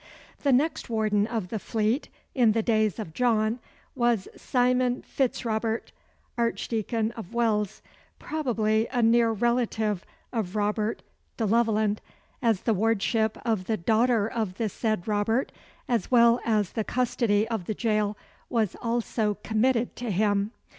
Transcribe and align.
The 0.41 0.51
next 0.51 0.89
warden 0.89 1.27
of 1.27 1.49
the 1.49 1.59
Fleet, 1.59 2.09
in 2.33 2.53
the 2.53 2.63
days 2.63 2.97
of 2.97 3.13
John, 3.13 3.59
was 3.93 4.27
Simon 4.35 5.03
Fitz 5.03 5.45
Robert, 5.45 5.91
Archdeacon 6.39 7.11
of 7.11 7.35
Wells, 7.35 7.83
probably 8.17 8.87
a 8.87 9.03
near 9.03 9.29
relative 9.31 10.03
of 10.33 10.55
Robert 10.55 11.03
de 11.37 11.45
Leveland, 11.45 12.01
as 12.41 12.61
the 12.61 12.73
wardship 12.73 13.37
of 13.45 13.65
the 13.65 13.77
daughter 13.77 14.25
of 14.27 14.55
the 14.57 14.69
said 14.69 15.07
Robert, 15.07 15.51
as 15.87 16.09
well 16.09 16.39
as 16.43 16.71
the 16.71 16.83
custody 16.83 17.47
of 17.49 17.65
the 17.65 17.75
jail, 17.75 18.17
was 18.49 18.75
also 18.81 19.35
committed 19.43 19.95
to 19.97 20.09
him. 20.09 20.49